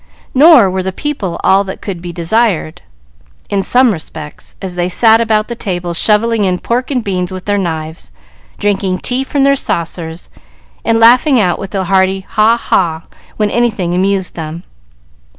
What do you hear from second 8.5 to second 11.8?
drinking tea from their saucers, and laughing out with